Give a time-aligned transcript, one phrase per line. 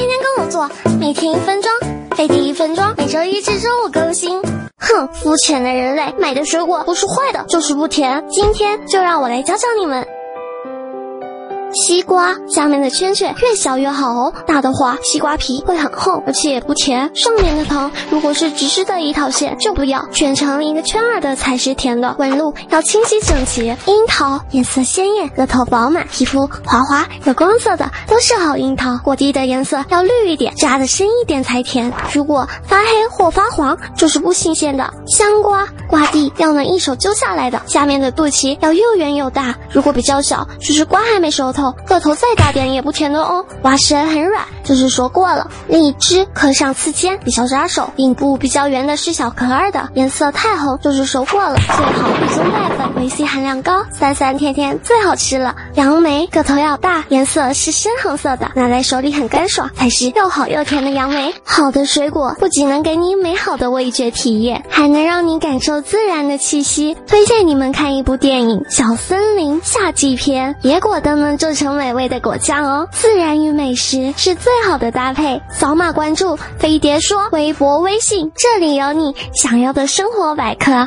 [0.00, 0.66] 天天跟我做，
[0.98, 1.70] 每天一分钟，
[2.16, 4.40] 飞第一分钟，每周一至周五更新。
[4.78, 8.24] 哼，肤浅的人类，买的水果不是坏的，就是不甜。
[8.30, 10.02] 今天就让我来教教你们。
[11.72, 17.10] 西瓜下面的圈圈越小越好哦，大的话西瓜皮会很厚，而且也不甜。
[17.14, 22.14] 上面的藤如果是直直的一条线就不要，卷成一个圈儿的才是甜的。
[22.18, 23.74] 纹路要清晰整齐。
[23.86, 28.98] 樱桃颜色鲜艳，个头饱满，皮肤滑滑有光泽的都是好樱桃。
[29.04, 31.92] 果蒂的颜色要绿一点，扎的深一点才甜。
[32.12, 34.92] 如果发黑或发黄就是不新鲜的。
[35.06, 39.52] 香瓜瓜蒂要能一手揪下来的，下面的肚脐要又圆又大。
[39.70, 41.72] 如果比较小，就是瓜还没熟透。
[41.84, 45.50] 个头再大点也不甜的哦，瓜身很软，就是熟过了。
[45.66, 51.56] 另一只壳上刺尖，比较扎手；顶部比较圆的是小壳儿的，颜色太红就是熟过了。
[51.56, 52.39] 最好不，
[53.00, 55.56] 维 C 含量高，酸酸甜甜最好吃了。
[55.74, 61.32] 杨梅个头要大，颜色是深红色的，拿在手里很干爽，才是又好又甜的杨梅。
[61.42, 66.94] 好的水果不仅能给你美好的味觉体验，还能让你感受自然的气息。
[67.06, 72.86] 推荐你们看一部电影《小森林夏季篇》，野果都能做成美味的果酱哦。
[72.92, 75.40] 自然与美食是最好的搭配。
[75.50, 80.86] 扫码关注飞碟说微博、微信，这里有你想要的生活百科。